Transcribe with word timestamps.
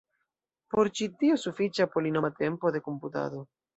Por 0.75 0.87
ĉi 0.99 1.07
tio 1.19 1.37
sufiĉa 1.43 1.87
polinoma 1.97 2.33
tempo 2.41 2.73
de 2.77 2.83
komputado. 2.89 3.45